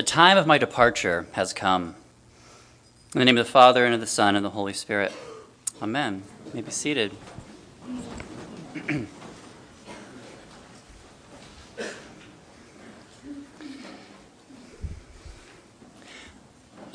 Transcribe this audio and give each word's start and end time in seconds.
The 0.00 0.06
time 0.06 0.38
of 0.38 0.46
my 0.46 0.56
departure 0.56 1.26
has 1.32 1.52
come. 1.52 1.94
In 3.12 3.18
the 3.18 3.26
name 3.26 3.36
of 3.36 3.44
the 3.44 3.52
Father, 3.52 3.84
and 3.84 3.92
of 3.92 4.00
the 4.00 4.06
Son, 4.06 4.34
and 4.34 4.38
of 4.38 4.44
the 4.44 4.56
Holy 4.56 4.72
Spirit. 4.72 5.12
Amen. 5.82 6.22
You 6.46 6.52
may 6.54 6.62
be 6.62 6.70
seated. 6.70 7.12
I'm 8.88 9.06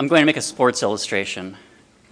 going 0.08 0.24
to 0.24 0.26
make 0.26 0.38
a 0.38 0.42
sports 0.42 0.82
illustration. 0.82 1.58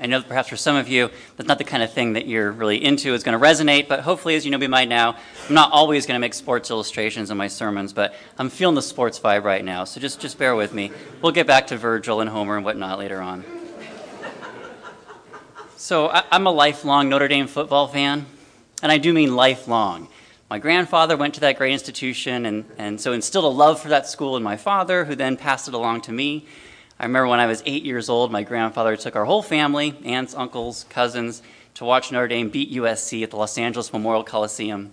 I 0.03 0.05
know 0.05 0.21
perhaps 0.21 0.49
for 0.49 0.57
some 0.57 0.75
of 0.75 0.89
you, 0.89 1.09
that's 1.37 1.47
not 1.47 1.59
the 1.59 1.63
kind 1.63 1.81
of 1.81 1.93
thing 1.93 2.13
that 2.13 2.27
you're 2.27 2.51
really 2.51 2.83
into 2.83 3.13
is 3.13 3.23
going 3.23 3.39
to 3.39 3.43
resonate, 3.43 3.87
but 3.87 4.01
hopefully, 4.01 4.35
as 4.35 4.43
you 4.43 4.51
know 4.51 4.57
me 4.57 4.67
by 4.67 4.83
now, 4.83 5.15
I'm 5.47 5.55
not 5.55 5.71
always 5.71 6.05
going 6.05 6.15
to 6.15 6.19
make 6.19 6.33
sports 6.33 6.69
illustrations 6.69 7.31
in 7.31 7.37
my 7.37 7.47
sermons, 7.47 7.93
but 7.93 8.13
I'm 8.37 8.49
feeling 8.49 8.75
the 8.75 8.81
sports 8.81 9.17
vibe 9.17 9.45
right 9.45 9.63
now, 9.63 9.85
so 9.85 10.01
just, 10.01 10.19
just 10.19 10.37
bear 10.37 10.57
with 10.57 10.73
me. 10.73 10.91
We'll 11.21 11.31
get 11.31 11.47
back 11.47 11.67
to 11.67 11.77
Virgil 11.77 12.19
and 12.19 12.29
Homer 12.29 12.57
and 12.57 12.65
whatnot 12.65 12.99
later 12.99 13.21
on. 13.21 13.45
So, 15.77 16.09
I, 16.09 16.25
I'm 16.33 16.47
a 16.47 16.51
lifelong 16.51 17.07
Notre 17.07 17.29
Dame 17.29 17.47
football 17.47 17.87
fan, 17.87 18.25
and 18.81 18.91
I 18.91 18.97
do 18.97 19.13
mean 19.13 19.37
lifelong. 19.37 20.09
My 20.49 20.59
grandfather 20.59 21.15
went 21.15 21.33
to 21.35 21.39
that 21.39 21.57
great 21.57 21.71
institution, 21.71 22.45
and, 22.45 22.65
and 22.77 22.99
so 22.99 23.13
instilled 23.13 23.45
a 23.45 23.47
love 23.47 23.79
for 23.79 23.87
that 23.87 24.05
school 24.07 24.35
in 24.35 24.43
my 24.43 24.57
father, 24.57 25.05
who 25.05 25.15
then 25.15 25.37
passed 25.37 25.69
it 25.69 25.73
along 25.73 26.01
to 26.01 26.11
me. 26.11 26.45
I 26.99 27.05
remember 27.05 27.27
when 27.27 27.39
I 27.39 27.47
was 27.47 27.63
eight 27.65 27.83
years 27.83 28.09
old, 28.09 28.31
my 28.31 28.43
grandfather 28.43 28.95
took 28.95 29.15
our 29.15 29.25
whole 29.25 29.41
family, 29.41 29.95
aunts, 30.05 30.35
uncles, 30.35 30.85
cousins, 30.89 31.41
to 31.73 31.85
watch 31.85 32.11
Notre 32.11 32.27
Dame 32.27 32.49
beat 32.49 32.71
USC 32.71 33.23
at 33.23 33.31
the 33.31 33.37
Los 33.37 33.57
Angeles 33.57 33.91
Memorial 33.91 34.23
Coliseum. 34.23 34.91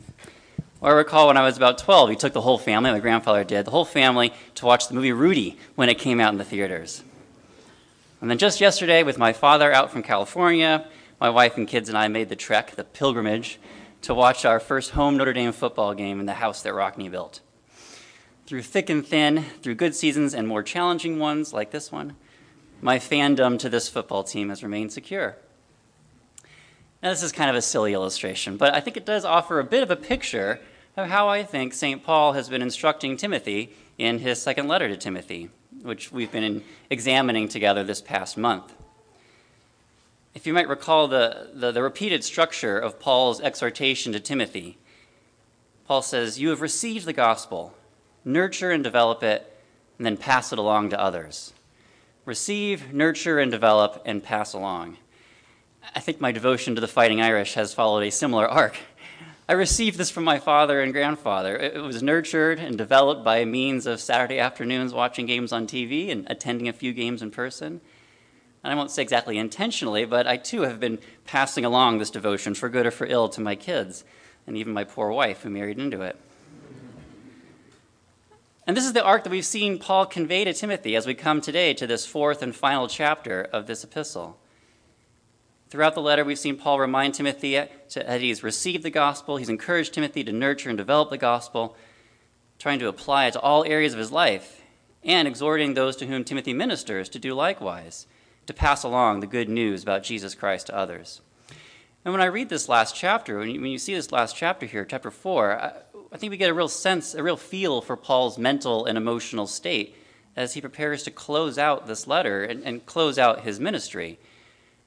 Or 0.81 0.93
I 0.93 0.95
recall 0.95 1.27
when 1.27 1.37
I 1.37 1.45
was 1.45 1.59
about 1.59 1.77
12, 1.77 2.11
he 2.11 2.17
took 2.17 2.33
the 2.33 2.41
whole 2.41 2.57
family, 2.57 2.91
my 2.91 3.01
grandfather 3.01 3.45
did, 3.45 3.67
the 3.67 3.71
whole 3.71 3.85
family 3.85 4.33
to 4.55 4.67
watch 4.67 4.89
the 4.89 4.95
movie 4.95 5.13
Rudy 5.13 5.59
when 5.75 5.91
it 5.91 5.99
came 5.99 6.21
out 6.21 6.33
in 6.33 6.39
the 6.39 6.45
theaters. 6.45 7.05
And 8.21 8.31
then 8.31 8.39
just 8.39 8.61
yesterday, 8.61 9.03
with 9.03 9.19
my 9.19 9.33
father 9.33 9.73
out 9.73 9.91
from 9.91 10.03
California, 10.03 10.87
my 11.21 11.29
wife 11.29 11.59
and 11.59 11.69
kids 11.69 11.91
and 11.91 11.99
I 11.99 12.09
made 12.09 12.31
the 12.31 12.37
trek, 12.37 12.77
the 12.77 12.85
pilgrimage, 12.85 13.59
to 14.03 14.15
watch 14.15 14.47
our 14.47 14.59
first 14.59 14.91
home 14.93 15.19
Notre 15.19 15.35
Dame 15.35 15.53
football 15.53 15.93
game 15.93 16.19
in 16.19 16.27
the 16.27 16.35
house 16.35 16.63
that 16.63 16.73
Rockne 16.73 17.11
built. 17.11 17.41
Through 18.51 18.63
thick 18.63 18.91
and 18.91 19.07
thin, 19.07 19.45
through 19.63 19.77
good 19.77 19.95
seasons 19.95 20.35
and 20.35 20.49
more 20.49 20.65
challenging 20.65 21.21
ones 21.21 21.53
like 21.53 21.71
this 21.71 21.93
one, 21.93 22.17
my 22.83 22.99
fandom 22.99 23.57
to 23.61 23.69
this 23.69 23.89
football 23.89 24.25
team 24.25 24.49
has 24.49 24.65
remained 24.65 24.93
secure. 24.93 25.37
Now, 27.01 27.11
this 27.11 27.23
is 27.23 27.31
kind 27.31 27.49
of 27.49 27.55
a 27.55 27.63
silly 27.63 27.93
illustration, 27.93 28.57
but 28.57 28.75
I 28.75 28.81
think 28.81 28.97
it 28.97 29.07
does 29.07 29.25
offer 29.25 29.61
a 29.61 29.65
bit 29.65 29.85
of 29.85 29.91
a 29.93 29.95
picture 29.95 30.59
of 30.97 31.09
how 31.09 31.29
I 31.29 31.45
think 31.45 31.73
St. 31.73 32.03
Paul 32.03 32.33
has 32.33 32.49
been 32.49 32.61
instructing 32.61 33.17
Timothy 33.17 33.71
in 33.99 34.19
his 34.19 34.43
second 34.43 34.67
letter 34.67 34.89
to 34.89 34.97
Timothy, 34.97 35.51
which 35.83 36.11
we've 36.11 36.33
been 36.33 36.65
examining 36.91 37.47
together 37.47 37.85
this 37.85 38.03
past 38.03 38.37
month. 38.37 38.75
If 40.35 40.45
you 40.45 40.53
might 40.53 40.69
recall 40.69 41.07
the, 41.07 41.51
the, 41.55 41.71
the 41.71 41.85
repeated 41.85 42.25
structure 42.25 42.81
of 42.81 42.99
Paul's 42.99 43.41
exhortation 43.41 44.13
to 44.13 44.19
Timothy, 44.19 44.77
Paul 45.87 46.03
says, 46.03 46.41
You 46.41 46.49
have 46.49 46.61
received 46.61 47.07
the 47.07 47.13
gospel 47.13 47.77
nurture 48.25 48.71
and 48.71 48.85
develop 48.85 49.23
it, 49.23 49.47
and 49.99 50.07
then 50.07 50.17
pass 50.17 50.53
it 50.53 50.59
along 50.59 50.91
to 50.91 51.01
others. 51.01 51.53
Receive, 52.25 52.93
nurture, 52.93 53.39
and 53.39 53.51
develop, 53.51 54.03
and 54.05 54.23
pass 54.23 54.53
along. 54.53 54.97
I 55.95 56.01
think 56.01 56.21
my 56.21 56.33
devotion 56.33 56.75
to 56.75 56.81
the 56.81 56.89
Fighting 56.89 57.21
Irish 57.21 57.55
has 57.55 57.75
followed 57.75 58.03
a 58.03 58.11
similar 58.11 58.49
arc. 58.49 58.77
I 59.49 59.55
received 59.55 59.99
this 59.99 60.11
from 60.11 60.23
my 60.23 60.39
father 60.39 60.81
and 60.81 60.93
grandfather. 60.93 61.57
It 61.57 61.83
was 61.83 62.03
nurtured 62.03 62.61
and 62.61 62.79
developed 62.79 63.25
by 63.25 63.45
means 63.45 63.85
of 63.85 64.01
Saturday 64.01 64.39
afternoons 64.39 64.95
watching 64.95 65.27
games 65.27 65.53
on 65.53 65.67
TV 65.67 66.11
and 66.13 66.25
attending 66.31 66.69
a 66.69 66.73
few 66.73 66.93
games 66.93 67.21
in 67.21 67.33
person. 67.33 67.81
And 68.63 68.73
I 68.73 68.77
won't 68.77 68.93
say 68.93 69.03
exactly 69.03 69.39
intentionally, 69.39 70.05
but 70.05 70.27
I 70.29 70.37
too 70.37 70.63
have 70.63 70.79
been 70.79 71.01
passing 71.25 71.65
along 71.65 71.99
this 71.99 72.11
devotion 72.11 72.55
for 72.55 72.69
good 72.69 72.87
or 72.87 72.91
for 72.91 73.07
ill 73.07 73.29
to 73.31 73.41
my 73.41 73.57
kids, 73.57 74.05
and 74.47 74.57
even 74.57 74.73
my 74.73 74.85
poor 74.85 75.11
wife 75.11 75.43
who 75.43 75.51
married 75.51 75.79
into 75.79 76.03
it. 76.03 76.17
And 78.71 78.77
this 78.77 78.87
is 78.87 78.93
the 78.93 79.03
arc 79.03 79.25
that 79.25 79.31
we've 79.31 79.45
seen 79.45 79.81
Paul 79.81 80.07
convey 80.07 80.45
to 80.45 80.53
Timothy 80.53 80.95
as 80.95 81.05
we 81.05 81.13
come 81.13 81.41
today 81.41 81.75
to 81.75 81.89
this 81.89 82.07
fourth 82.07 82.41
and 82.41 82.55
final 82.55 82.87
chapter 82.87 83.43
of 83.53 83.67
this 83.67 83.83
epistle. 83.83 84.39
Throughout 85.71 85.97
the 85.97 86.01
letter, 86.01 86.25
we've 86.25 86.39
seen 86.39 86.57
Paul 86.57 86.79
remind 86.79 87.15
Timothy 87.15 87.55
that 87.55 88.21
he's 88.21 88.45
received 88.45 88.85
the 88.85 88.91
gospel. 88.91 89.39
He's 89.39 89.49
encouraged 89.49 89.93
Timothy 89.93 90.23
to 90.23 90.31
nurture 90.31 90.69
and 90.69 90.79
develop 90.79 91.11
the 91.11 91.19
gospel, 91.19 91.77
trying 92.61 92.79
to 92.79 92.87
apply 92.87 93.27
it 93.27 93.33
to 93.33 93.41
all 93.41 93.65
areas 93.65 93.93
of 93.93 93.99
his 93.99 94.13
life, 94.13 94.63
and 95.03 95.27
exhorting 95.27 95.75
those 95.75 95.97
to 95.97 96.07
whom 96.07 96.23
Timothy 96.23 96.55
ministers 96.55 97.09
to 97.09 97.19
do 97.19 97.35
likewise, 97.35 98.07
to 98.47 98.55
pass 98.55 98.85
along 98.85 99.19
the 99.19 99.27
good 99.27 99.49
news 99.49 99.83
about 99.83 100.05
Jesus 100.05 100.37
Christ 100.37 100.69
to 100.69 100.77
others. 100.77 101.23
And 102.05 102.15
when 102.15 102.23
I 102.23 102.27
read 102.27 102.49
this 102.49 102.69
last 102.69 102.95
chapter, 102.95 103.39
when 103.39 103.51
you, 103.51 103.79
see 103.79 103.95
this 103.95 104.13
last 104.13 104.37
chapter 104.37 104.65
here, 104.65 104.85
chapter 104.85 105.11
4, 105.11 105.61
I, 105.61 105.73
I 106.13 106.17
think 106.17 106.31
we 106.31 106.37
get 106.37 106.51
a 106.51 106.55
real 106.55 106.69
sense, 106.69 107.15
a 107.15 107.23
real 107.23 107.37
feel 107.37 107.81
for 107.81 107.97
Paul's 107.97 108.37
mental 108.37 108.85
and 108.87 108.99
emotional 108.99 109.47
state 109.47 109.97
as 110.37 110.55
he 110.55 110.61
prepares 110.61 111.03
to 111.05 111.11
close 111.11 111.59
out 111.59 111.87
this 111.87 112.07
letter 112.07 112.43
and, 112.45 112.63
and 112.65 112.85
close 112.85 113.19
out 113.19 113.45
his 113.45 113.61
ministry. 113.61 114.19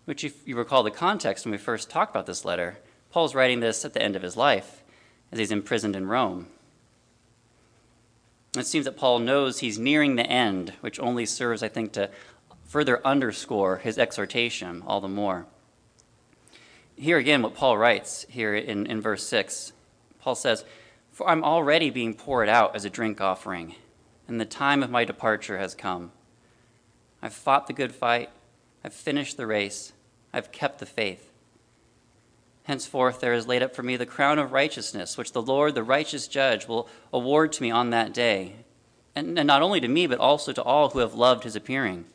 Which, 0.06 0.24
if 0.24 0.46
you 0.46 0.58
recall 0.58 0.84
the 0.84 0.92
context 0.92 1.46
when 1.46 1.54
we 1.54 1.58
first 1.58 1.90
talked 1.90 2.12
about 2.12 2.26
this 2.26 2.44
letter, 2.44 2.78
Paul's 3.10 3.36
writing 3.36 3.62
this 3.62 3.86
at 3.86 3.94
the 3.94 4.02
end 4.02 4.16
of 4.16 4.22
his 4.22 4.36
life 4.36 4.84
as 5.32 5.40
he's 5.40 5.52
imprisoned 5.52 5.96
in 5.96 6.08
Rome. 6.08 6.48
It 8.58 8.68
seems 8.68 8.86
that 8.86 8.98
Paul 8.98 9.20
knows 9.20 9.60
he's 9.60 9.80
nearing 9.80 10.16
the 10.16 10.28
end, 10.28 10.74
which 10.82 11.00
only 11.00 11.26
serves, 11.26 11.64
I 11.64 11.70
think, 11.70 11.94
to 11.94 12.10
further 12.66 13.06
underscore 13.06 13.78
his 13.78 13.98
exhortation 13.98 14.84
all 14.86 15.00
the 15.00 15.08
more. 15.08 15.46
Here 16.96 17.18
again, 17.18 17.42
what 17.42 17.56
Paul 17.56 17.78
writes 17.78 18.26
here 18.30 18.54
in, 18.54 18.86
in 18.86 19.00
verse 19.02 19.26
6 19.28 19.74
Paul 20.20 20.36
says, 20.36 20.64
for 21.14 21.30
I'm 21.30 21.44
already 21.44 21.92
being 21.92 22.16
poured 22.16 22.50
out 22.50 22.76
as 22.76 22.84
a 22.84 22.90
drink 22.90 23.22
offering, 23.22 23.76
and 24.28 24.42
the 24.42 24.46
time 24.46 24.82
of 24.82 24.90
my 24.90 25.06
departure 25.06 25.60
has 25.60 25.76
come. 25.76 26.12
I've 27.22 27.34
fought 27.34 27.68
the 27.68 27.74
good 27.74 27.94
fight, 27.94 28.32
I've 28.84 28.94
finished 28.94 29.38
the 29.38 29.48
race, 29.48 29.94
I've 30.34 30.52
kept 30.52 30.80
the 30.80 30.88
faith. 30.88 31.30
Henceforth 32.64 33.20
there 33.20 33.34
is 33.34 33.46
laid 33.46 33.62
up 33.62 33.76
for 33.76 33.84
me 33.84 33.96
the 33.96 34.06
crown 34.08 34.40
of 34.40 34.52
righteousness, 34.52 35.16
which 35.16 35.34
the 35.34 35.42
Lord, 35.42 35.76
the 35.76 35.84
righteous 35.84 36.28
judge, 36.28 36.68
will 36.68 36.90
award 37.14 37.52
to 37.54 37.62
me 37.62 37.70
on 37.70 37.92
that 37.92 38.14
day, 38.14 38.56
and, 39.16 39.38
and 39.38 39.46
not 39.46 39.62
only 39.62 39.80
to 39.80 39.88
me, 39.88 40.08
but 40.08 40.18
also 40.18 40.52
to 40.52 40.64
all 40.64 40.90
who 40.90 41.00
have 41.00 41.14
loved 41.14 41.44
his 41.44 41.56
appearing. 41.56 42.06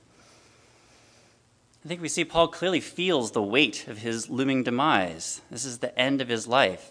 I 1.85 1.89
think 1.89 2.03
we 2.03 2.09
see 2.09 2.25
Paul 2.25 2.49
clearly 2.49 2.81
feels 2.81 3.31
the 3.31 3.43
weight 3.43 3.87
of 3.87 3.99
his 3.99 4.29
looming 4.29 4.65
demise. 4.65 5.41
This 5.51 5.65
is 5.65 5.79
the 5.79 5.97
end 5.97 6.21
of 6.21 6.29
his 6.29 6.49
life, 6.49 6.91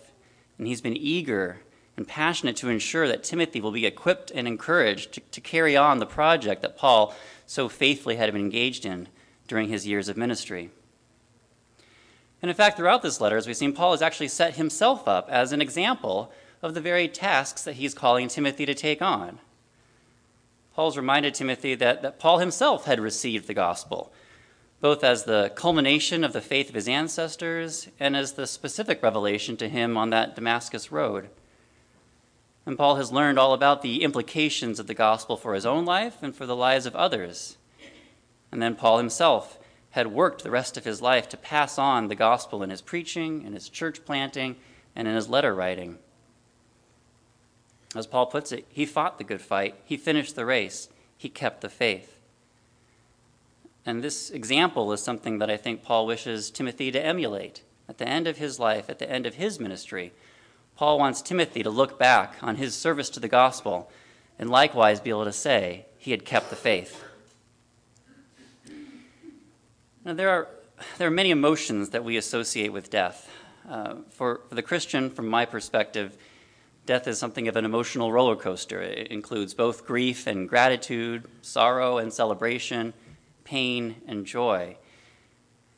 and 0.58 0.66
he's 0.66 0.82
been 0.82 0.96
eager 0.96 1.60
and 1.98 2.08
passionate 2.08 2.56
to 2.56 2.70
ensure 2.70 3.08
that 3.08 3.24
Timothy 3.24 3.60
will 3.60 3.72
be 3.72 3.88
equipped 3.88 4.32
and 4.32 4.48
encouraged 4.48 5.14
to, 5.14 5.20
to 5.20 5.42
carry 5.42 5.76
on 5.76 5.98
the 5.98 6.06
project 6.06 6.62
that 6.62 6.78
Paul 6.78 7.14
so 7.48 7.68
faithfully 7.68 8.16
had 8.16 8.32
been 8.32 8.42
engaged 8.42 8.86
in 8.86 9.08
during 9.48 9.68
his 9.68 9.88
years 9.88 10.08
of 10.08 10.16
ministry. 10.16 10.70
And 12.42 12.52
in 12.52 12.56
fact, 12.56 12.78
throughout 12.78 13.02
this 13.02 13.20
letter, 13.20 13.36
as 13.36 13.48
we've 13.48 13.58
seen, 13.58 13.74
Paul 13.74 13.92
has 13.92 14.02
actually 14.04 14.28
set 14.28 14.56
himself 14.56 15.08
up 15.08 15.28
as 15.30 15.52
an 15.52 15.62
example 15.62 16.32
of 16.62 16.76
the 16.76 16.82
very 16.82 17.08
tasks 17.08 17.64
that 17.64 17.76
he's 17.76 17.96
calling 17.96 18.28
Timothy 18.28 18.66
to 18.68 18.76
take 18.76 19.02
on. 19.02 19.40
Paul's 20.76 20.98
reminded 20.98 21.34
Timothy 21.34 21.74
that, 21.74 22.04
that 22.04 22.20
Paul 22.20 22.38
himself 22.38 22.86
had 22.86 23.00
received 23.00 23.48
the 23.48 23.56
gospel, 23.56 24.12
both 24.80 25.04
as 25.04 25.24
the 25.24 25.52
culmination 25.56 26.24
of 26.24 26.34
the 26.34 26.42
faith 26.42 26.70
of 26.70 26.76
his 26.76 26.88
ancestors 26.88 27.88
and 28.00 28.16
as 28.16 28.34
the 28.34 28.46
specific 28.46 29.02
revelation 29.02 29.58
to 29.58 29.68
him 29.68 29.98
on 29.98 30.12
that 30.12 30.36
Damascus 30.36 30.92
road. 30.92 31.30
And 32.68 32.78
Paul 32.78 32.98
has 32.98 33.14
learned 33.14 33.40
all 33.40 33.54
about 33.54 33.82
the 33.82 34.04
implications 34.04 34.78
of 34.78 34.88
the 34.88 34.94
gospel 34.94 35.38
for 35.38 35.54
his 35.54 35.66
own 35.66 35.86
life 35.86 36.22
and 36.22 36.36
for 36.36 36.46
the 36.46 36.56
lives 36.56 36.86
of 36.86 36.98
others. 36.98 37.56
And 38.52 38.62
then 38.62 38.76
Paul 38.76 38.98
himself 38.98 39.58
had 39.92 40.08
worked 40.08 40.44
the 40.44 40.52
rest 40.52 40.76
of 40.76 40.84
his 40.84 41.02
life 41.02 41.30
to 41.30 41.38
pass 41.38 41.80
on 41.80 42.10
the 42.10 42.16
gospel 42.16 42.62
in 42.62 42.70
his 42.70 42.82
preaching, 42.82 43.44
in 43.44 43.54
his 43.54 43.70
church 43.70 44.04
planting, 44.04 44.58
and 44.98 45.08
in 45.08 45.16
his 45.16 45.30
letter 45.30 45.56
writing. 45.56 45.98
As 47.96 48.06
Paul 48.06 48.26
puts 48.26 48.52
it, 48.52 48.66
he 48.68 48.86
fought 48.86 49.18
the 49.18 49.24
good 49.24 49.42
fight, 49.42 49.76
he 49.86 49.96
finished 49.96 50.36
the 50.36 50.46
race, 50.46 50.90
he 51.18 51.30
kept 51.30 51.62
the 51.62 51.70
faith. 51.70 52.18
And 53.86 54.04
this 54.04 54.30
example 54.30 54.92
is 54.92 55.02
something 55.02 55.40
that 55.40 55.50
I 55.50 55.56
think 55.56 55.84
Paul 55.84 56.06
wishes 56.06 56.52
Timothy 56.52 56.92
to 56.92 57.04
emulate 57.04 57.62
at 57.88 57.98
the 57.98 58.10
end 58.10 58.28
of 58.28 58.40
his 58.40 58.60
life, 58.60 58.90
at 58.90 59.00
the 59.00 59.10
end 59.10 59.26
of 59.26 59.36
his 59.36 59.58
ministry 59.58 60.12
Paul 60.78 60.98
wants 60.98 61.22
Timothy 61.22 61.64
to 61.64 61.70
look 61.70 62.00
back 62.00 62.36
on 62.42 62.56
his 62.56 62.74
service 62.74 63.10
to 63.10 63.20
the 63.20 63.28
gospel 63.28 63.92
and 64.40 64.50
likewise 64.50 65.02
be 65.02 65.10
able 65.10 65.26
to 65.26 65.34
say 65.34 65.88
he 65.98 66.12
had 66.12 66.24
kept 66.24 66.50
the 66.50 66.56
faith. 66.56 67.04
Now, 70.06 70.14
there 70.14 70.30
are, 70.30 70.48
there 70.98 71.10
are 71.10 71.12
many 71.12 71.32
emotions 71.32 71.90
that 71.90 72.06
we 72.06 72.16
associate 72.16 72.72
with 72.72 72.90
death. 72.90 73.30
Uh, 73.68 73.96
for, 74.12 74.42
for 74.48 74.56
the 74.56 74.62
Christian, 74.62 75.10
from 75.10 75.28
my 75.28 75.44
perspective, 75.44 76.18
Death 76.88 77.06
is 77.06 77.20
something 77.20 77.50
of 77.50 77.58
an 77.58 77.66
emotional 77.66 78.14
roller 78.14 78.38
coaster. 78.38 78.82
It 78.82 79.08
includes 79.08 79.54
both 79.54 79.86
grief 79.86 80.26
and 80.26 80.48
gratitude, 80.48 81.26
sorrow 81.42 81.98
and 81.98 82.14
celebration, 82.14 82.94
pain 83.44 83.98
and 84.08 84.26
joy. 84.26 84.78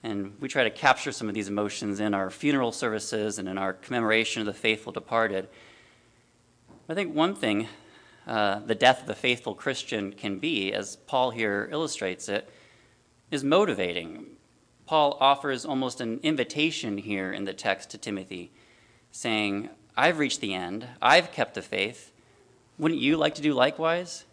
And 0.02 0.36
we 0.40 0.48
try 0.48 0.64
to 0.64 0.70
capture 0.70 1.12
some 1.12 1.28
of 1.28 1.36
these 1.36 1.50
emotions 1.50 2.00
in 2.00 2.14
our 2.14 2.30
funeral 2.30 2.72
services 2.72 3.38
and 3.38 3.50
in 3.50 3.58
our 3.58 3.74
commemoration 3.74 4.42
of 4.42 4.46
the 4.46 4.54
faithful 4.54 4.92
departed. 4.92 5.50
I 6.88 6.94
think 6.94 7.14
one 7.14 7.36
thing 7.36 7.68
uh, 8.26 8.60
the 8.60 8.76
death 8.76 9.02
of 9.02 9.08
the 9.08 9.16
faithful 9.16 9.56
Christian 9.56 10.14
can 10.14 10.38
be, 10.38 10.72
as 10.72 10.96
Paul 10.96 11.32
here 11.32 11.68
illustrates 11.72 12.30
it, 12.30 12.48
is 13.32 13.44
motivating. 13.44 14.26
Paul 14.86 15.18
offers 15.20 15.66
almost 15.66 16.00
an 16.00 16.20
invitation 16.24 16.98
here 17.00 17.32
in 17.32 17.46
the 17.46 17.54
text 17.54 17.90
to 17.92 17.98
Timothy, 17.98 18.52
saying, 19.12 19.70
I've 19.98 20.20
reached 20.20 20.42
the 20.42 20.54
end, 20.54 20.88
I've 21.02 21.32
kept 21.32 21.56
the 21.56 21.62
faith. 21.62 22.12
Wouldn't 22.78 23.02
you 23.02 23.18
like 23.18 23.36
to 23.36 23.42
do 23.42 23.54
likewise? 23.54 24.26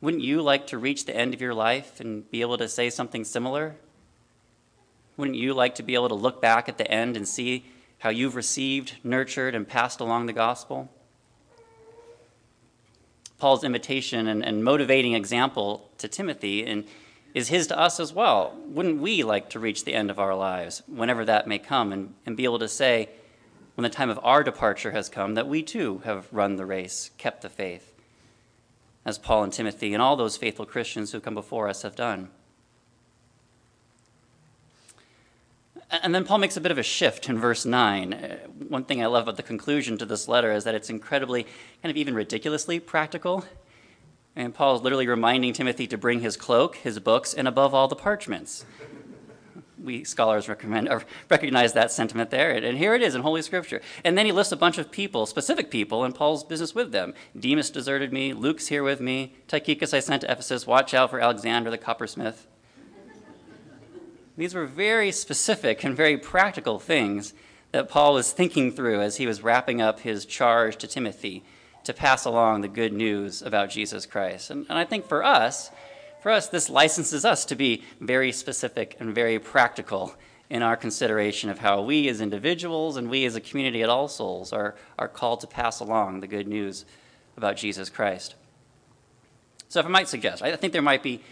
Wouldn't 0.00 0.22
you 0.22 0.42
like 0.42 0.66
to 0.68 0.78
reach 0.78 1.06
the 1.06 1.16
end 1.16 1.32
of 1.32 1.40
your 1.40 1.54
life 1.54 2.00
and 2.00 2.30
be 2.30 2.42
able 2.42 2.58
to 2.58 2.68
say 2.68 2.90
something 2.90 3.24
similar? 3.24 3.76
Wouldn't 5.16 5.36
you 5.36 5.54
like 5.54 5.74
to 5.76 5.82
be 5.82 5.94
able 5.94 6.08
to 6.08 6.14
look 6.14 6.42
back 6.42 6.68
at 6.68 6.78
the 6.78 6.90
end 6.90 7.16
and 7.16 7.26
see 7.26 7.64
how 7.98 8.10
you've 8.10 8.36
received, 8.36 8.94
nurtured, 9.02 9.54
and 9.54 9.66
passed 9.66 10.00
along 10.00 10.26
the 10.26 10.32
gospel? 10.32 10.90
Paul's 13.38 13.64
invitation 13.64 14.26
and, 14.28 14.44
and 14.44 14.64
motivating 14.64 15.14
example 15.14 15.90
to 15.98 16.08
Timothy 16.08 16.64
and 16.64 16.84
is 17.34 17.48
his 17.48 17.66
to 17.66 17.78
us 17.78 18.00
as 18.00 18.14
well. 18.14 18.56
Wouldn't 18.66 19.00
we 19.00 19.22
like 19.22 19.50
to 19.50 19.60
reach 19.60 19.84
the 19.84 19.92
end 19.92 20.10
of 20.10 20.18
our 20.18 20.34
lives, 20.34 20.82
whenever 20.86 21.24
that 21.26 21.46
may 21.46 21.58
come, 21.58 21.92
and, 21.92 22.14
and 22.24 22.34
be 22.34 22.44
able 22.44 22.58
to 22.60 22.68
say, 22.68 23.10
when 23.74 23.82
the 23.82 23.90
time 23.90 24.08
of 24.08 24.18
our 24.22 24.42
departure 24.42 24.92
has 24.92 25.10
come, 25.10 25.34
that 25.34 25.46
we 25.46 25.62
too 25.62 26.00
have 26.04 26.32
run 26.32 26.56
the 26.56 26.64
race, 26.64 27.10
kept 27.18 27.42
the 27.42 27.50
faith, 27.50 27.92
as 29.04 29.18
Paul 29.18 29.44
and 29.44 29.52
Timothy 29.52 29.92
and 29.92 30.02
all 30.02 30.16
those 30.16 30.38
faithful 30.38 30.64
Christians 30.64 31.12
who 31.12 31.20
come 31.20 31.34
before 31.34 31.68
us 31.68 31.82
have 31.82 31.94
done? 31.94 32.30
And 35.90 36.14
then 36.14 36.24
Paul 36.24 36.38
makes 36.38 36.56
a 36.56 36.60
bit 36.60 36.72
of 36.72 36.78
a 36.78 36.82
shift 36.82 37.28
in 37.28 37.38
verse 37.38 37.64
9. 37.64 38.12
Uh, 38.12 38.36
one 38.68 38.84
thing 38.84 39.02
I 39.02 39.06
love 39.06 39.24
about 39.24 39.36
the 39.36 39.42
conclusion 39.42 39.96
to 39.98 40.06
this 40.06 40.26
letter 40.26 40.52
is 40.52 40.64
that 40.64 40.74
it's 40.74 40.90
incredibly, 40.90 41.44
kind 41.44 41.90
of 41.90 41.96
even 41.96 42.14
ridiculously 42.14 42.80
practical. 42.80 43.44
And 44.34 44.52
Paul 44.52 44.76
is 44.76 44.82
literally 44.82 45.06
reminding 45.06 45.52
Timothy 45.52 45.86
to 45.86 45.96
bring 45.96 46.20
his 46.20 46.36
cloak, 46.36 46.76
his 46.76 46.98
books, 46.98 47.32
and 47.32 47.46
above 47.46 47.72
all, 47.72 47.86
the 47.86 47.96
parchments. 47.96 48.66
We 49.80 50.02
scholars 50.02 50.48
recommend, 50.48 50.88
or 50.88 51.04
recognize 51.30 51.72
that 51.74 51.92
sentiment 51.92 52.30
there. 52.30 52.50
And 52.50 52.76
here 52.76 52.94
it 52.94 53.02
is 53.02 53.14
in 53.14 53.22
Holy 53.22 53.40
Scripture. 53.40 53.80
And 54.04 54.18
then 54.18 54.26
he 54.26 54.32
lists 54.32 54.52
a 54.52 54.56
bunch 54.56 54.78
of 54.78 54.90
people, 54.90 55.24
specific 55.24 55.70
people, 55.70 56.02
and 56.02 56.14
Paul's 56.14 56.42
business 56.42 56.74
with 56.74 56.90
them. 56.90 57.14
Demas 57.38 57.70
deserted 57.70 58.12
me. 58.12 58.32
Luke's 58.32 58.66
here 58.66 58.82
with 58.82 59.00
me. 59.00 59.36
Tychicus 59.46 59.94
I 59.94 60.00
sent 60.00 60.22
to 60.22 60.32
Ephesus. 60.32 60.66
Watch 60.66 60.94
out 60.94 61.10
for 61.10 61.20
Alexander 61.20 61.70
the 61.70 61.78
coppersmith. 61.78 62.46
These 64.36 64.54
were 64.54 64.66
very 64.66 65.12
specific 65.12 65.82
and 65.82 65.96
very 65.96 66.18
practical 66.18 66.78
things 66.78 67.32
that 67.72 67.88
Paul 67.88 68.14
was 68.14 68.32
thinking 68.32 68.70
through 68.70 69.00
as 69.00 69.16
he 69.16 69.26
was 69.26 69.42
wrapping 69.42 69.80
up 69.80 70.00
his 70.00 70.26
charge 70.26 70.76
to 70.78 70.86
Timothy 70.86 71.42
to 71.84 71.94
pass 71.94 72.24
along 72.24 72.60
the 72.60 72.68
good 72.68 72.92
news 72.92 73.42
about 73.42 73.70
Jesus 73.70 74.06
Christ. 74.06 74.50
And, 74.50 74.66
and 74.68 74.78
I 74.78 74.84
think 74.84 75.06
for 75.06 75.24
us, 75.24 75.70
for 76.20 76.30
us, 76.30 76.48
this 76.48 76.68
licenses 76.68 77.24
us 77.24 77.44
to 77.46 77.54
be 77.54 77.84
very 78.00 78.32
specific 78.32 78.96
and 78.98 79.14
very 79.14 79.38
practical 79.38 80.14
in 80.50 80.62
our 80.62 80.76
consideration 80.76 81.50
of 81.50 81.58
how 81.58 81.80
we 81.80 82.08
as 82.08 82.20
individuals 82.20 82.96
and 82.96 83.08
we 83.08 83.24
as 83.24 83.36
a 83.36 83.40
community 83.40 83.82
at 83.82 83.88
All 83.88 84.08
Souls 84.08 84.52
are, 84.52 84.74
are 84.98 85.08
called 85.08 85.40
to 85.40 85.46
pass 85.46 85.80
along 85.80 86.20
the 86.20 86.26
good 86.26 86.46
news 86.46 86.84
about 87.36 87.56
Jesus 87.56 87.88
Christ. 87.88 88.34
So, 89.68 89.80
if 89.80 89.86
I 89.86 89.88
might 89.88 90.08
suggest, 90.08 90.42
I 90.42 90.54
think 90.56 90.72
there 90.72 90.82
might 90.82 91.02
be 91.02 91.22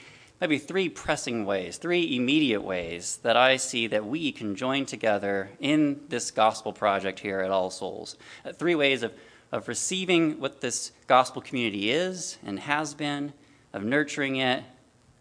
maybe 0.41 0.59
three 0.59 0.89
pressing 0.89 1.45
ways, 1.45 1.77
three 1.77 2.17
immediate 2.17 2.63
ways 2.63 3.19
that 3.23 3.37
I 3.37 3.57
see 3.57 3.87
that 3.89 4.05
we 4.05 4.33
can 4.33 4.57
join 4.57 4.87
together 4.87 5.51
in 5.61 6.01
this 6.09 6.31
gospel 6.31 6.73
project 6.73 7.21
here 7.21 7.41
at 7.41 7.51
All 7.51 7.71
Souls. 7.71 8.17
Uh, 8.45 8.53
three 8.53 8.75
ways 8.75 9.03
of, 9.03 9.13
of 9.53 9.69
receiving 9.69 10.41
what 10.41 10.61
this 10.61 10.93
gospel 11.07 11.41
community 11.41 11.91
is 11.91 12.39
and 12.45 12.61
has 12.61 12.95
been, 12.95 13.33
of 13.73 13.85
nurturing 13.85 14.37
it, 14.37 14.65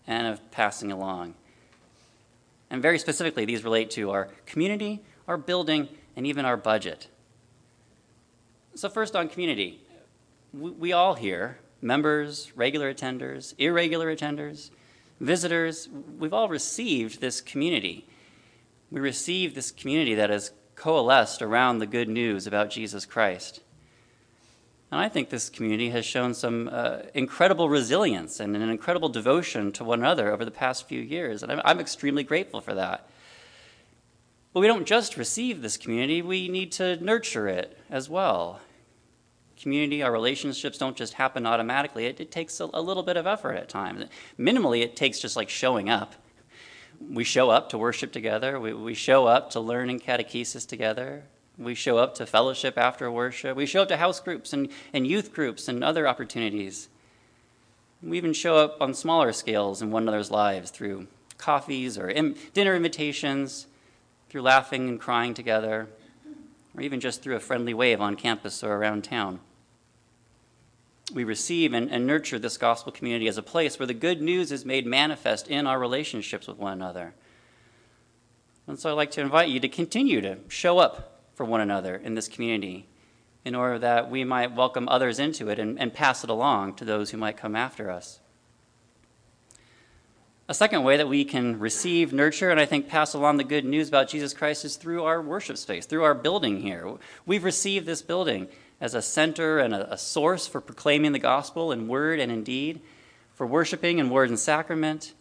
and 0.07 0.27
of 0.27 0.51
passing 0.51 0.91
along. 0.91 1.35
And 2.69 2.81
very 2.81 2.97
specifically, 2.97 3.45
these 3.45 3.63
relate 3.63 3.91
to 3.91 4.09
our 4.11 4.29
community, 4.45 5.01
our 5.27 5.37
building, 5.37 5.87
and 6.15 6.25
even 6.25 6.43
our 6.43 6.57
budget. 6.57 7.07
So, 8.75 8.89
first 8.89 9.15
on 9.15 9.29
community, 9.29 9.79
we, 10.51 10.71
we 10.71 10.91
all 10.91 11.13
here, 11.13 11.59
members, 11.81 12.51
regular 12.55 12.91
attenders, 12.91 13.53
irregular 13.59 14.13
attenders, 14.13 14.71
visitors, 15.25 15.89
we've 16.19 16.33
all 16.33 16.49
received 16.49 17.21
this 17.21 17.41
community. 17.41 18.07
We 18.91 18.99
receive 18.99 19.55
this 19.55 19.71
community 19.71 20.15
that 20.15 20.29
has 20.29 20.51
coalesced 20.75 21.41
around 21.41 21.79
the 21.79 21.85
good 21.87 22.09
news 22.09 22.45
about 22.45 22.69
Jesus 22.69 23.05
Christ. 23.05 23.61
And 24.91 25.01
I 25.01 25.09
think 25.09 25.29
this 25.29 25.49
community 25.49 25.89
has 25.89 26.05
shown 26.05 26.33
some 26.33 26.69
uh, 26.71 26.99
incredible 27.13 27.67
resilience 27.67 28.39
and 28.39 28.55
an 28.55 28.69
incredible 28.69 29.09
devotion 29.09 29.71
to 29.73 29.83
one 29.83 29.99
another 29.99 30.31
over 30.31 30.45
the 30.45 30.51
past 30.51 30.87
few 30.87 31.01
years. 31.01 31.41
And 31.41 31.51
I'm, 31.51 31.61
I'm 31.65 31.79
extremely 31.79 32.23
grateful 32.23 32.61
for 32.61 32.75
that. 32.75 33.09
But 34.53 34.59
we 34.59 34.67
don't 34.67 34.85
just 34.85 35.17
receive 35.17 35.63
this 35.63 35.77
community, 35.77 36.21
we 36.21 36.47
need 36.47 36.71
to 36.73 37.03
nurture 37.03 37.47
it 37.47 37.79
as 37.89 38.07
well 38.07 38.61
community, 39.59 40.03
our 40.03 40.11
relationships 40.11 40.77
don't 40.77 40.95
just 40.95 41.13
happen 41.13 41.45
automatically. 41.45 42.05
It, 42.05 42.19
it 42.19 42.31
takes 42.31 42.59
a, 42.59 42.69
a, 42.73 42.81
little 42.81 43.03
bit 43.03 43.17
of 43.17 43.27
effort 43.27 43.53
at 43.53 43.69
times. 43.69 44.05
Minimally, 44.37 44.81
it 44.81 44.95
takes 44.95 45.19
just 45.19 45.35
like 45.35 45.49
showing 45.49 45.89
up. 45.89 46.15
We 46.99 47.23
show 47.23 47.49
up 47.49 47.69
to 47.69 47.77
worship 47.77 48.11
together, 48.11 48.59
we, 48.59 48.73
we 48.73 48.93
show 48.93 49.25
up 49.25 49.49
to 49.51 49.59
learn 49.59 49.89
in 49.89 49.99
catechesis 49.99 50.65
together, 50.65 51.23
we 51.57 51.75
show 51.75 51.97
up 51.97 52.15
to 52.15 52.25
fellowship 52.25 52.77
after 52.77 53.11
worship, 53.11 53.57
we 53.57 53.65
show 53.65 53.81
up 53.81 53.89
to 53.89 53.97
house 53.97 54.19
groups 54.19 54.53
and, 54.53 54.69
and 54.93 55.05
youth 55.05 55.33
groups 55.33 55.67
and 55.67 55.83
other 55.83 56.07
opportunities. 56.07 56.87
We 58.01 58.17
even 58.17 58.33
show 58.33 58.57
up 58.57 58.81
on 58.81 58.93
smaller 58.93 59.33
scales 59.33 59.81
in 59.81 59.91
one 59.91 60.03
another's 60.03 60.31
lives 60.31 60.71
through 60.71 61.07
coffees 61.37 61.97
or 61.97 62.09
Im- 62.09 62.35
dinner 62.53 62.75
invitations, 62.75 63.67
through 64.29 64.41
laughing 64.41 64.87
and 64.89 64.99
crying 64.99 65.33
together, 65.33 65.87
or 66.75 66.81
even 66.81 66.99
just 66.99 67.21
through 67.21 67.35
a 67.35 67.39
friendly 67.39 67.73
wave 67.73 68.01
on 68.01 68.15
campus 68.15 68.63
or 68.63 68.75
around 68.75 69.03
town 69.03 69.39
we 71.13 71.23
receive 71.23 71.73
and, 71.73 71.91
and 71.91 72.07
nurture 72.07 72.39
this 72.39 72.57
gospel 72.57 72.91
community 72.91 73.27
as 73.27 73.37
a 73.37 73.43
place 73.43 73.77
where 73.77 73.87
the 73.87 73.93
good 73.93 74.21
news 74.21 74.51
is 74.51 74.65
made 74.65 74.85
manifest 74.85 75.47
in 75.47 75.67
our 75.67 75.79
relationships 75.79 76.47
with 76.47 76.57
one 76.57 76.73
another. 76.73 77.13
And 78.67 78.79
so 78.79 78.89
I'd 78.89 78.93
like 78.93 79.11
to 79.11 79.21
invite 79.21 79.49
you 79.49 79.59
to 79.59 79.67
continue 79.67 80.21
to 80.21 80.37
show 80.47 80.79
up 80.79 81.21
for 81.35 81.45
one 81.45 81.61
another 81.61 81.95
in 81.95 82.15
this 82.15 82.29
community 82.29 82.87
in 83.43 83.55
order 83.55 83.77
that 83.79 84.09
we 84.09 84.23
might 84.23 84.55
welcome 84.55 84.87
others 84.87 85.19
into 85.19 85.49
it 85.49 85.59
and, 85.59 85.77
and 85.79 85.93
pass 85.93 86.23
it 86.23 86.29
along 86.29 86.75
to 86.75 86.85
those 86.85 87.09
who 87.09 87.17
might 87.17 87.35
come 87.35 87.55
after 87.55 87.91
us. 87.91 88.19
A 90.49 90.53
second 90.53 90.83
way 90.83 90.97
that 90.97 91.07
we 91.07 91.23
can 91.23 91.57
receive, 91.57 92.11
nurture, 92.11 92.49
and 92.49 92.59
I 92.59 92.65
think 92.65 92.89
pass 92.89 93.13
along 93.13 93.37
the 93.37 93.45
good 93.45 93.63
news 93.63 93.87
about 93.87 94.09
Jesus 94.09 94.33
Christ 94.33 94.65
is 94.65 94.75
through 94.75 95.05
our 95.05 95.21
worship 95.21 95.57
space, 95.57 95.85
through 95.85 96.03
our 96.03 96.13
building 96.13 96.61
here. 96.61 96.95
We've 97.25 97.45
received 97.45 97.85
this 97.85 98.01
building 98.01 98.49
as 98.81 98.93
a 98.93 99.01
center 99.01 99.59
and 99.59 99.73
a, 99.73 99.97
source 99.97 100.45
for 100.45 100.59
proclaiming 100.59 101.13
the 101.13 101.19
gospel 101.19 101.71
in 101.71 101.87
word 101.87 102.19
and 102.19 102.29
in 102.29 102.43
deed, 102.43 102.81
for 103.33 103.47
worshiping 103.47 103.99
in 103.99 104.09
word 104.09 104.27
and 104.27 104.37
sacrament, 104.37 105.13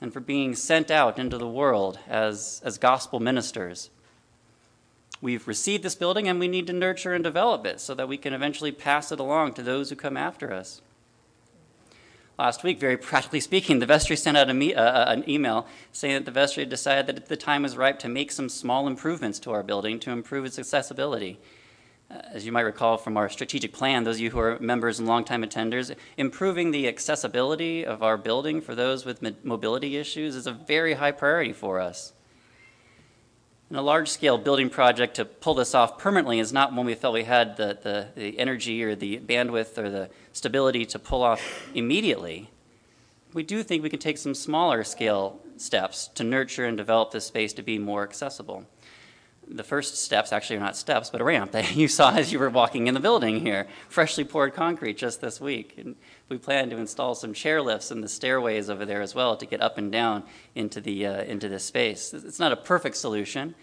and 0.00 0.12
for 0.12 0.20
being 0.20 0.54
sent 0.54 0.92
out 0.92 1.18
into 1.18 1.38
the 1.38 1.48
world 1.48 1.98
as, 2.06 2.62
as 2.64 2.78
gospel 2.78 3.18
ministers. 3.18 3.90
We've 5.20 5.48
received 5.48 5.82
this 5.82 5.96
building 5.96 6.28
and 6.28 6.38
we 6.38 6.46
need 6.46 6.68
to 6.68 6.72
nurture 6.72 7.14
and 7.14 7.24
develop 7.24 7.66
it 7.66 7.80
so 7.80 7.94
that 7.94 8.06
we 8.06 8.16
can 8.16 8.32
eventually 8.32 8.70
pass 8.70 9.10
it 9.10 9.18
along 9.18 9.54
to 9.54 9.62
those 9.64 9.90
who 9.90 9.96
come 9.96 10.16
after 10.16 10.52
us. 10.52 10.80
Last 12.38 12.62
week, 12.62 12.78
very 12.78 12.96
practically 12.96 13.40
speaking, 13.40 13.80
the 13.80 13.86
vestry 13.86 14.14
sent 14.14 14.36
out 14.36 14.54
me- 14.54 14.72
uh, 14.72 14.80
uh, 14.80 15.04
an 15.08 15.28
email 15.28 15.66
saying 15.90 16.14
that 16.14 16.24
the 16.24 16.30
vestry 16.30 16.60
had 16.60 16.70
decided 16.70 17.16
that 17.16 17.26
the 17.26 17.36
time 17.36 17.64
was 17.64 17.76
ripe 17.76 17.98
to 17.98 18.08
make 18.08 18.30
some 18.30 18.48
small 18.48 18.86
improvements 18.86 19.40
to 19.40 19.50
our 19.50 19.64
building 19.64 19.98
to 19.98 20.12
improve 20.12 20.44
its 20.44 20.56
accessibility. 20.56 21.40
Uh, 22.08 22.20
as 22.32 22.46
you 22.46 22.52
might 22.52 22.60
recall 22.60 22.96
from 22.96 23.16
our 23.16 23.28
strategic 23.28 23.72
plan, 23.72 24.04
those 24.04 24.16
of 24.16 24.20
you 24.20 24.30
who 24.30 24.38
are 24.38 24.56
members 24.60 25.00
and 25.00 25.08
longtime 25.08 25.42
attenders, 25.42 25.92
improving 26.16 26.70
the 26.70 26.86
accessibility 26.86 27.84
of 27.84 28.04
our 28.04 28.16
building 28.16 28.60
for 28.60 28.76
those 28.76 29.04
with 29.04 29.20
mobility 29.44 29.96
issues 29.96 30.36
is 30.36 30.46
a 30.46 30.52
very 30.52 30.94
high 30.94 31.10
priority 31.10 31.52
for 31.52 31.80
us. 31.80 32.12
And 33.68 33.76
a 33.76 33.82
large 33.82 34.08
scale 34.08 34.38
building 34.38 34.70
project 34.70 35.16
to 35.16 35.24
pull 35.26 35.54
this 35.54 35.74
off 35.74 35.98
permanently 35.98 36.38
is 36.38 36.52
not 36.52 36.72
one 36.72 36.86
we 36.86 36.94
felt 36.94 37.12
we 37.12 37.24
had 37.24 37.56
the, 37.58 37.78
the, 37.82 38.08
the 38.14 38.38
energy 38.38 38.82
or 38.82 38.94
the 38.94 39.18
bandwidth 39.18 39.76
or 39.76 39.90
the 39.90 40.08
stability 40.32 40.86
to 40.86 40.98
pull 40.98 41.22
off 41.22 41.68
immediately. 41.74 42.50
We 43.34 43.42
do 43.42 43.62
think 43.62 43.82
we 43.82 43.90
can 43.90 43.98
take 43.98 44.16
some 44.16 44.34
smaller 44.34 44.84
scale 44.84 45.40
steps 45.58 46.08
to 46.14 46.24
nurture 46.24 46.64
and 46.64 46.78
develop 46.78 47.10
this 47.10 47.26
space 47.26 47.52
to 47.54 47.62
be 47.62 47.78
more 47.78 48.04
accessible. 48.04 48.64
The 49.50 49.64
first 49.64 49.96
steps 49.96 50.32
actually 50.32 50.56
are 50.56 50.60
not 50.60 50.76
steps, 50.76 51.10
but 51.10 51.20
a 51.20 51.24
ramp 51.24 51.52
that 51.52 51.74
you 51.76 51.88
saw 51.88 52.14
as 52.14 52.32
you 52.32 52.38
were 52.38 52.50
walking 52.50 52.86
in 52.86 52.94
the 52.94 53.00
building 53.00 53.40
here, 53.40 53.66
freshly 53.88 54.24
poured 54.24 54.54
concrete 54.54 54.96
just 54.96 55.20
this 55.20 55.40
week. 55.40 55.74
And 55.78 55.96
we 56.28 56.38
plan 56.38 56.70
to 56.70 56.76
install 56.76 57.14
some 57.14 57.32
chair 57.32 57.62
lifts 57.62 57.90
in 57.90 58.00
the 58.00 58.08
stairways 58.08 58.68
over 58.68 58.84
there 58.84 59.02
as 59.02 59.14
well 59.14 59.36
to 59.36 59.46
get 59.46 59.60
up 59.60 59.78
and 59.78 59.90
down 59.90 60.24
into 60.54 60.80
the 60.80 61.06
uh, 61.06 61.22
into 61.22 61.48
this 61.48 61.64
space. 61.64 62.12
It's 62.12 62.38
not 62.38 62.52
a 62.52 62.56
perfect 62.56 62.96
solution, 62.96 63.54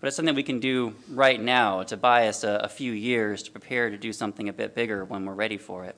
but 0.00 0.06
it's 0.06 0.16
something 0.16 0.34
we 0.34 0.42
can 0.42 0.60
do 0.60 0.94
right 1.10 1.40
now 1.40 1.82
to 1.84 1.96
buy 1.96 2.28
us 2.28 2.44
a, 2.44 2.60
a 2.64 2.68
few 2.68 2.92
years 2.92 3.42
to 3.44 3.50
prepare 3.50 3.90
to 3.90 3.98
do 3.98 4.12
something 4.12 4.48
a 4.48 4.52
bit 4.52 4.74
bigger 4.74 5.04
when 5.04 5.24
we're 5.24 5.34
ready 5.34 5.58
for 5.58 5.84
it. 5.84 5.96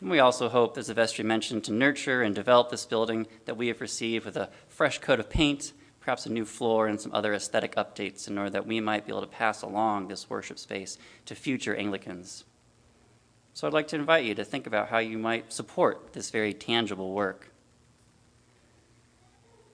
And 0.00 0.10
we 0.10 0.20
also 0.20 0.48
hope, 0.48 0.78
as 0.78 0.86
the 0.86 0.94
vestry 0.94 1.24
mentioned, 1.24 1.64
to 1.64 1.72
nurture 1.72 2.22
and 2.22 2.32
develop 2.32 2.70
this 2.70 2.86
building 2.86 3.26
that 3.46 3.56
we 3.56 3.66
have 3.66 3.80
received 3.80 4.24
with 4.24 4.36
a 4.36 4.48
fresh 4.68 4.98
coat 5.00 5.18
of 5.18 5.28
paint 5.28 5.72
perhaps 6.08 6.24
a 6.24 6.32
new 6.32 6.46
floor 6.46 6.86
and 6.86 6.98
some 6.98 7.12
other 7.12 7.34
aesthetic 7.34 7.74
updates 7.74 8.28
in 8.28 8.38
order 8.38 8.48
that 8.48 8.66
we 8.66 8.80
might 8.80 9.04
be 9.04 9.12
able 9.12 9.20
to 9.20 9.26
pass 9.26 9.60
along 9.60 10.08
this 10.08 10.30
worship 10.30 10.58
space 10.58 10.96
to 11.26 11.34
future 11.34 11.76
Anglicans. 11.76 12.44
So 13.52 13.66
I'd 13.66 13.74
like 13.74 13.88
to 13.88 13.96
invite 13.96 14.24
you 14.24 14.34
to 14.36 14.42
think 14.42 14.66
about 14.66 14.88
how 14.88 15.00
you 15.00 15.18
might 15.18 15.52
support 15.52 16.14
this 16.14 16.30
very 16.30 16.54
tangible 16.54 17.12
work. 17.12 17.50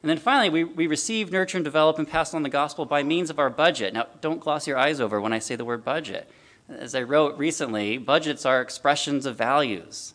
And 0.02 0.10
then 0.10 0.18
finally, 0.18 0.50
we, 0.50 0.64
we 0.64 0.88
receive, 0.88 1.30
nurture, 1.30 1.58
and 1.58 1.64
develop 1.64 2.00
and 2.00 2.08
pass 2.08 2.34
on 2.34 2.42
the 2.42 2.48
gospel 2.48 2.84
by 2.84 3.04
means 3.04 3.30
of 3.30 3.38
our 3.38 3.48
budget. 3.48 3.94
Now, 3.94 4.08
don't 4.20 4.40
gloss 4.40 4.66
your 4.66 4.76
eyes 4.76 5.00
over 5.00 5.20
when 5.20 5.32
I 5.32 5.38
say 5.38 5.54
the 5.54 5.64
word 5.64 5.84
budget. 5.84 6.28
As 6.68 6.96
I 6.96 7.02
wrote 7.02 7.38
recently, 7.38 7.96
budgets 7.96 8.44
are 8.44 8.60
expressions 8.60 9.24
of 9.24 9.36
values. 9.36 10.14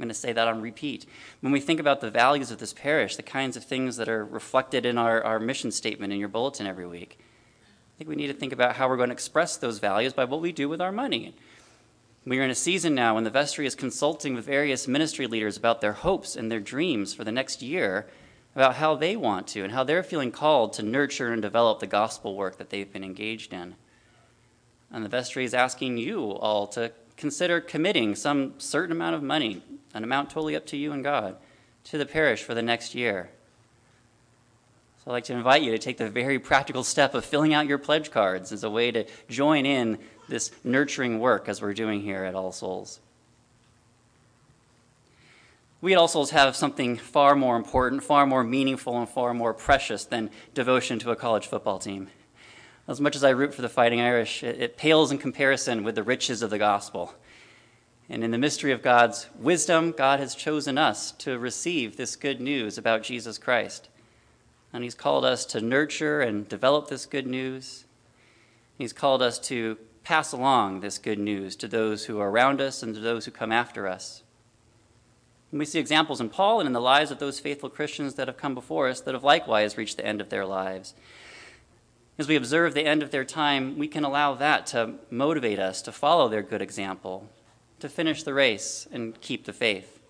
I'm 0.00 0.04
going 0.04 0.08
to 0.08 0.14
say 0.14 0.32
that 0.32 0.48
on 0.48 0.62
repeat. 0.62 1.04
When 1.42 1.52
we 1.52 1.60
think 1.60 1.78
about 1.78 2.00
the 2.00 2.10
values 2.10 2.50
of 2.50 2.56
this 2.56 2.72
parish, 2.72 3.16
the 3.16 3.22
kinds 3.22 3.54
of 3.54 3.64
things 3.64 3.98
that 3.98 4.08
are 4.08 4.24
reflected 4.24 4.86
in 4.86 4.96
our, 4.96 5.22
our 5.22 5.38
mission 5.38 5.70
statement 5.70 6.10
in 6.10 6.18
your 6.18 6.30
bulletin 6.30 6.66
every 6.66 6.86
week, 6.86 7.18
I 7.20 7.98
think 7.98 8.08
we 8.08 8.16
need 8.16 8.28
to 8.28 8.32
think 8.32 8.54
about 8.54 8.76
how 8.76 8.88
we're 8.88 8.96
going 8.96 9.10
to 9.10 9.14
express 9.14 9.58
those 9.58 9.78
values 9.78 10.14
by 10.14 10.24
what 10.24 10.40
we 10.40 10.52
do 10.52 10.70
with 10.70 10.80
our 10.80 10.90
money. 10.90 11.34
We 12.24 12.38
are 12.38 12.42
in 12.42 12.48
a 12.48 12.54
season 12.54 12.94
now 12.94 13.16
when 13.16 13.24
the 13.24 13.30
vestry 13.30 13.66
is 13.66 13.74
consulting 13.74 14.32
with 14.32 14.46
various 14.46 14.88
ministry 14.88 15.26
leaders 15.26 15.58
about 15.58 15.82
their 15.82 15.92
hopes 15.92 16.34
and 16.34 16.50
their 16.50 16.60
dreams 16.60 17.12
for 17.12 17.24
the 17.24 17.30
next 17.30 17.60
year, 17.60 18.06
about 18.54 18.76
how 18.76 18.94
they 18.94 19.16
want 19.16 19.48
to 19.48 19.64
and 19.64 19.72
how 19.74 19.84
they're 19.84 20.02
feeling 20.02 20.32
called 20.32 20.72
to 20.72 20.82
nurture 20.82 21.30
and 21.30 21.42
develop 21.42 21.78
the 21.78 21.86
gospel 21.86 22.36
work 22.36 22.56
that 22.56 22.70
they've 22.70 22.90
been 22.90 23.04
engaged 23.04 23.52
in. 23.52 23.74
And 24.90 25.04
the 25.04 25.10
vestry 25.10 25.44
is 25.44 25.52
asking 25.52 25.98
you 25.98 26.30
all 26.30 26.66
to 26.68 26.90
consider 27.20 27.60
committing 27.60 28.14
some 28.16 28.54
certain 28.58 28.92
amount 28.92 29.14
of 29.14 29.22
money, 29.22 29.62
an 29.92 30.02
amount 30.02 30.30
totally 30.30 30.56
up 30.56 30.64
to 30.66 30.76
you 30.76 30.90
and 30.90 31.04
God, 31.04 31.36
to 31.84 31.98
the 31.98 32.06
parish 32.06 32.42
for 32.42 32.54
the 32.54 32.62
next 32.62 32.94
year. 32.94 33.30
So 34.96 35.10
I'd 35.10 35.12
like 35.12 35.24
to 35.24 35.34
invite 35.34 35.62
you 35.62 35.70
to 35.70 35.78
take 35.78 35.98
the 35.98 36.08
very 36.08 36.38
practical 36.38 36.82
step 36.82 37.14
of 37.14 37.24
filling 37.24 37.52
out 37.52 37.66
your 37.66 37.78
pledge 37.78 38.10
cards 38.10 38.52
as 38.52 38.64
a 38.64 38.70
way 38.70 38.90
to 38.90 39.04
join 39.28 39.66
in 39.66 39.98
this 40.28 40.50
nurturing 40.64 41.20
work 41.20 41.48
as 41.48 41.60
we're 41.60 41.74
doing 41.74 42.00
here 42.00 42.24
at 42.24 42.34
All 42.34 42.52
Souls. 42.52 43.00
We 45.82 45.92
at 45.92 45.98
All 45.98 46.08
Souls 46.08 46.30
have 46.30 46.56
something 46.56 46.96
far 46.96 47.34
more 47.34 47.56
important, 47.56 48.02
far 48.02 48.26
more 48.26 48.44
meaningful, 48.44 48.98
and 48.98 49.08
far 49.08 49.34
more 49.34 49.52
precious 49.54 50.04
than 50.04 50.30
devotion 50.54 50.98
to 51.00 51.10
a 51.10 51.16
college 51.16 51.46
football 51.46 51.78
team. 51.78 52.08
As 52.90 53.00
much 53.00 53.14
as 53.14 53.22
I 53.22 53.30
root 53.30 53.54
for 53.54 53.62
the 53.62 53.68
Fighting 53.68 54.00
Irish, 54.00 54.42
it, 54.42 54.60
it 54.60 54.76
pales 54.76 55.12
in 55.12 55.18
comparison 55.18 55.84
with 55.84 55.94
the 55.94 56.02
riches 56.02 56.42
of 56.42 56.50
the 56.50 56.58
gospel. 56.58 57.14
And 58.08 58.24
in 58.24 58.32
the 58.32 58.36
mystery 58.36 58.72
of 58.72 58.82
God's 58.82 59.28
wisdom, 59.38 59.92
God 59.92 60.18
has 60.18 60.34
chosen 60.34 60.76
us 60.76 61.12
to 61.12 61.38
receive 61.38 61.96
this 61.96 62.16
good 62.16 62.40
news 62.40 62.76
about 62.76 63.04
Jesus 63.04 63.38
Christ. 63.38 63.88
And 64.72 64.82
He's 64.82 64.96
called 64.96 65.24
us 65.24 65.44
to 65.46 65.60
nurture 65.60 66.20
and 66.20 66.48
develop 66.48 66.88
this 66.88 67.06
good 67.06 67.28
news. 67.28 67.84
He's 68.76 68.92
called 68.92 69.22
us 69.22 69.38
to 69.38 69.78
pass 70.02 70.32
along 70.32 70.80
this 70.80 70.98
good 70.98 71.20
news 71.20 71.54
to 71.56 71.68
those 71.68 72.06
who 72.06 72.18
are 72.18 72.28
around 72.28 72.60
us 72.60 72.82
and 72.82 72.92
to 72.96 73.00
those 73.00 73.24
who 73.24 73.30
come 73.30 73.52
after 73.52 73.86
us. 73.86 74.24
And 75.52 75.60
we 75.60 75.64
see 75.64 75.78
examples 75.78 76.20
in 76.20 76.28
Paul 76.28 76.58
and 76.58 76.66
in 76.66 76.72
the 76.72 76.80
lives 76.80 77.12
of 77.12 77.20
those 77.20 77.38
faithful 77.38 77.70
Christians 77.70 78.14
that 78.14 78.26
have 78.26 78.36
come 78.36 78.54
before 78.54 78.88
us 78.88 79.00
that 79.02 79.14
have 79.14 79.22
likewise 79.22 79.78
reached 79.78 79.96
the 79.96 80.06
end 80.06 80.20
of 80.20 80.30
their 80.30 80.44
lives. 80.44 80.94
As 82.18 82.28
we 82.28 82.36
observe 82.36 82.74
the 82.74 82.84
end 82.84 83.02
of 83.02 83.10
their 83.10 83.24
time, 83.24 83.78
we 83.78 83.88
can 83.88 84.04
allow 84.04 84.34
that 84.34 84.66
to 84.68 84.94
motivate 85.10 85.58
us 85.58 85.80
to 85.82 85.92
follow 85.92 86.28
their 86.28 86.42
good 86.42 86.60
example, 86.60 87.30
to 87.78 87.88
finish 87.88 88.22
the 88.22 88.34
race 88.34 88.86
and 88.92 89.18
keep 89.20 89.46
the 89.46 89.52
faith. 89.52 90.00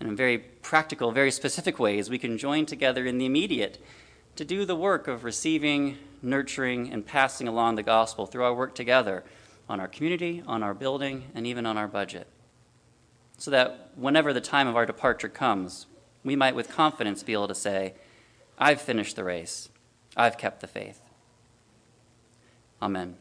And 0.00 0.08
in 0.08 0.16
very 0.16 0.38
practical, 0.38 1.12
very 1.12 1.30
specific 1.30 1.78
ways, 1.78 2.10
we 2.10 2.18
can 2.18 2.38
join 2.38 2.66
together 2.66 3.06
in 3.06 3.18
the 3.18 3.26
immediate 3.26 3.84
to 4.36 4.44
do 4.44 4.64
the 4.64 4.74
work 4.74 5.06
of 5.08 5.24
receiving, 5.24 5.98
nurturing, 6.22 6.92
and 6.92 7.06
passing 7.06 7.46
along 7.46 7.76
the 7.76 7.82
gospel 7.82 8.26
through 8.26 8.44
our 8.44 8.54
work 8.54 8.74
together 8.74 9.24
on 9.68 9.78
our 9.78 9.88
community, 9.88 10.42
on 10.46 10.62
our 10.62 10.74
building, 10.74 11.30
and 11.34 11.46
even 11.46 11.66
on 11.66 11.76
our 11.76 11.86
budget. 11.86 12.26
So 13.36 13.50
that 13.50 13.90
whenever 13.94 14.32
the 14.32 14.40
time 14.40 14.68
of 14.68 14.76
our 14.76 14.86
departure 14.86 15.28
comes, 15.28 15.86
we 16.24 16.36
might 16.36 16.54
with 16.54 16.68
confidence 16.68 17.22
be 17.22 17.32
able 17.32 17.48
to 17.48 17.54
say, 17.54 17.94
I've 18.58 18.80
finished 18.80 19.16
the 19.16 19.24
race. 19.24 19.68
I've 20.16 20.38
kept 20.38 20.60
the 20.60 20.66
faith. 20.66 21.00
Amen. 22.80 23.16